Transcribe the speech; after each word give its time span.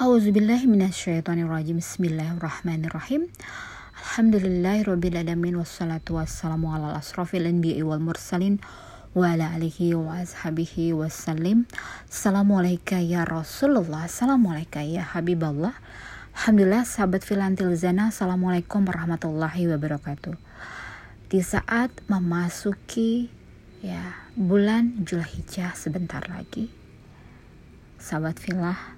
Auzubillahiminasyaitonirrajim 0.00 1.76
Bismillahirrahmanirrahim. 1.76 3.28
Alhamdulillahirrabbilalamin 4.00 5.60
Wassalatu 5.60 6.16
wassalamu 6.16 6.72
ala 6.72 6.96
asrafil 6.96 7.44
anbiya'i 7.44 7.84
wal 7.84 8.00
mursalin 8.00 8.64
Wa 9.12 9.36
ala 9.36 9.52
alihi 9.52 9.92
wa 9.92 10.24
ashabihi 10.24 10.96
wassalim. 10.96 11.68
Assalamualaikum 12.08 12.96
ya 12.96 13.28
Rasulullah. 13.28 14.08
Assalamualaikum 14.08 14.88
ya 14.88 15.04
Habiballah 15.04 15.76
Alhamdulillah 16.32 16.88
sahabat 16.88 17.20
filantil 17.20 17.68
zana 17.76 18.08
Assalamualaikum 18.08 18.88
warahmatullahi 18.88 19.68
wabarakatuh. 19.68 20.32
Di 21.28 21.44
saat 21.44 21.92
memasuki 22.08 23.28
ya 23.84 24.16
bulan 24.32 25.04
Julhijjah 25.04 25.76
sebentar 25.76 26.24
lagi 26.24 26.72
Sahabat 28.00 28.40
filah 28.40 28.96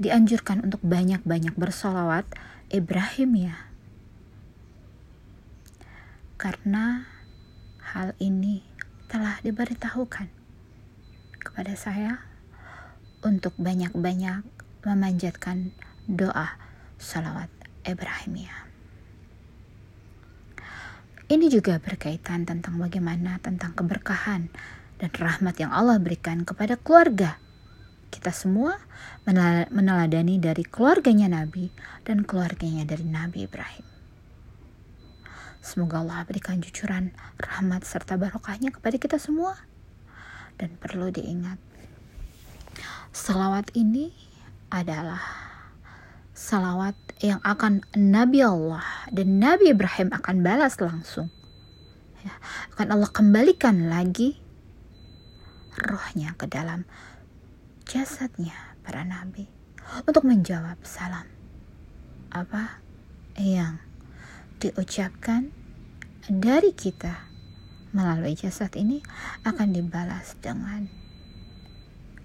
dianjurkan 0.00 0.64
untuk 0.64 0.80
banyak-banyak 0.80 1.52
bersolawat 1.60 2.24
Ibrahim 2.72 3.52
ya. 3.52 3.56
Karena 6.40 7.04
hal 7.92 8.16
ini 8.16 8.64
telah 9.12 9.36
diberitahukan 9.44 10.32
kepada 11.44 11.76
saya 11.76 12.24
untuk 13.20 13.52
banyak-banyak 13.60 14.40
memanjatkan 14.88 15.76
doa 16.08 16.56
salawat 16.96 17.52
Ibrahim 17.84 18.48
ya. 18.48 18.56
Ini 21.28 21.46
juga 21.52 21.76
berkaitan 21.76 22.48
tentang 22.48 22.80
bagaimana 22.80 23.36
tentang 23.44 23.76
keberkahan 23.76 24.48
dan 24.96 25.10
rahmat 25.12 25.60
yang 25.60 25.70
Allah 25.70 26.00
berikan 26.00 26.42
kepada 26.48 26.80
keluarga 26.80 27.36
kita 28.10 28.34
semua 28.34 28.76
meneladani 29.70 30.42
dari 30.42 30.66
keluarganya 30.66 31.30
Nabi 31.30 31.70
dan 32.04 32.26
keluarganya 32.26 32.82
dari 32.84 33.06
Nabi 33.06 33.46
Ibrahim. 33.46 33.86
Semoga 35.60 36.00
Allah 36.00 36.24
berikan 36.26 36.58
jujuran, 36.58 37.12
rahmat, 37.36 37.84
serta 37.84 38.16
barokahnya 38.18 38.72
kepada 38.74 38.96
kita 38.96 39.16
semua. 39.20 39.60
Dan 40.58 40.76
perlu 40.76 41.08
diingat, 41.08 41.56
salawat 43.14 43.72
ini 43.72 44.12
adalah 44.68 45.20
salawat 46.36 46.96
yang 47.20 47.40
akan 47.44 47.84
Nabi 47.96 48.40
Allah 48.40 48.84
dan 49.12 49.40
Nabi 49.40 49.76
Ibrahim 49.76 50.08
akan 50.12 50.36
balas 50.40 50.80
langsung. 50.80 51.28
Ya, 52.24 52.32
akan 52.76 52.96
Allah 52.96 53.10
kembalikan 53.12 53.88
lagi 53.88 54.40
rohnya 55.76 56.36
ke 56.36 56.48
dalam 56.48 56.84
jasadnya 57.90 58.54
para 58.86 59.02
nabi 59.02 59.50
untuk 60.06 60.22
menjawab 60.22 60.78
salam. 60.86 61.26
Apa 62.30 62.78
yang 63.34 63.82
diucapkan 64.62 65.50
dari 66.30 66.70
kita 66.70 67.26
melalui 67.90 68.38
jasad 68.38 68.70
ini 68.78 69.02
akan 69.42 69.74
dibalas 69.74 70.38
dengan 70.38 70.86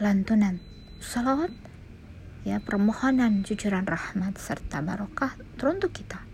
lantunan 0.00 0.64
salawat 0.96 1.52
ya 2.48 2.56
permohonan 2.64 3.44
jujuran 3.44 3.84
rahmat 3.84 4.40
serta 4.40 4.80
barokah 4.80 5.36
teruntuk 5.60 5.92
kita. 5.92 6.24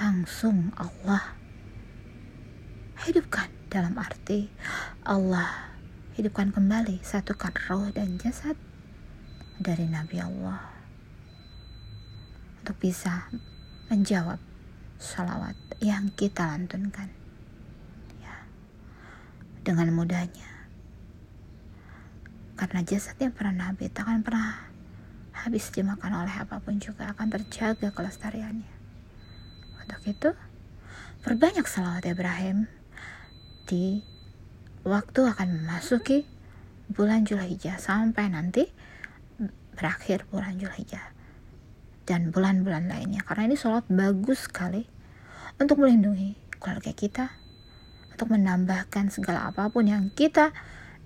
Langsung 0.00 0.72
Allah 0.80 1.36
hidupkan 3.04 3.52
dalam 3.68 4.00
arti 4.00 4.48
Allah 5.04 5.69
hidupkan 6.20 6.52
kembali 6.52 7.00
satukan 7.00 7.56
roh 7.64 7.88
dan 7.96 8.20
jasad 8.20 8.52
dari 9.56 9.88
Nabi 9.88 10.20
Allah. 10.20 10.68
Untuk 12.60 12.76
bisa 12.76 13.32
menjawab 13.88 14.36
salawat 15.00 15.56
yang 15.80 16.12
kita 16.12 16.44
lantunkan. 16.44 17.08
Ya. 18.20 18.36
Dengan 19.64 19.96
mudahnya. 19.96 20.68
Karena 22.52 22.84
jasadnya 22.84 23.32
para 23.32 23.56
nabi 23.56 23.88
tak 23.88 24.04
akan 24.04 24.20
pernah 24.20 24.68
habis 25.32 25.72
dimakan 25.72 26.20
oleh 26.20 26.36
apa 26.36 26.60
pun 26.60 26.76
juga 26.76 27.16
akan 27.16 27.32
terjaga 27.32 27.88
kelestariannya. 27.96 28.68
Untuk 29.80 30.04
itu 30.04 30.36
perbanyak 31.24 31.64
salawat 31.64 32.04
Ibrahim 32.04 32.68
di 33.64 34.04
waktu 34.86 35.20
akan 35.28 35.62
memasuki 35.62 36.24
bulan 36.90 37.28
Julhijjah 37.28 37.76
sampai 37.76 38.32
nanti 38.32 38.66
berakhir 39.76 40.26
bulan 40.28 40.56
Julhijjah 40.56 41.12
dan 42.08 42.34
bulan-bulan 42.34 42.90
lainnya. 42.90 43.22
Karena 43.22 43.52
ini 43.52 43.56
sholat 43.56 43.86
bagus 43.86 44.50
sekali 44.50 44.82
untuk 45.60 45.80
melindungi 45.84 46.36
keluarga 46.60 46.92
kita 46.92 47.26
untuk 48.12 48.36
menambahkan 48.36 49.08
segala 49.08 49.48
apa 49.48 49.72
pun 49.72 49.88
yang 49.88 50.12
kita 50.12 50.52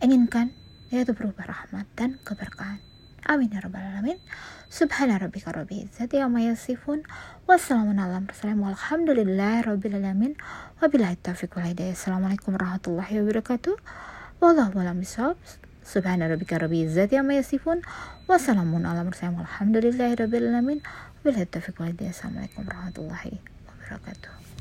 inginkan 0.02 0.50
yaitu 0.90 1.14
berupa 1.14 1.46
rahmat 1.46 1.86
dan 1.94 2.18
keberkahan 2.26 2.82
amin 3.24 3.48
ya 3.52 3.60
rabbal 3.64 3.80
alamin 3.80 4.18
subhana 4.68 5.16
rabbika 5.18 5.52
rabbil 5.52 5.88
izzati 5.88 6.20
amma 6.20 6.44
yasifun 6.44 7.02
wassalamun 7.48 7.96
ala 7.96 8.20
mursalin 8.20 8.60
walhamdulillahi 8.60 9.64
rabbil 9.64 9.96
alamin 9.96 10.32
wabillahi 10.82 11.16
taufiq 11.24 11.56
wal 11.56 11.64
hidayah 11.64 11.96
assalamualaikum 11.96 12.52
warahmatullahi 12.56 13.24
wabarakatuh 13.24 13.74
wallahu 14.44 14.76
a'lam 14.76 15.00
bishawab 15.00 15.40
subhana 15.80 16.28
rabbika 16.28 16.60
rabbil 16.60 16.84
izzati 16.84 17.16
amma 17.16 17.40
yasifun 17.40 17.80
wassalamun 18.28 18.84
ala 18.84 19.04
mursalin 19.08 19.40
walhamdulillahi 19.40 20.20
rabbil 20.20 20.48
alamin 20.52 20.78
wabillahi 21.24 21.48
taufiq 21.48 21.80
wal 21.80 21.88
hidayah 21.88 22.12
assalamualaikum 22.12 22.68
warahmatullahi 22.68 23.40
wabarakatuh 23.68 24.53